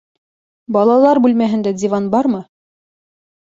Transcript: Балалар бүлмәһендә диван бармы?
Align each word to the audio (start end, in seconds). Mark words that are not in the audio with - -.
Балалар 0.77 1.21
бүлмәһендә 1.27 1.75
диван 1.83 2.11
бармы? 2.17 2.43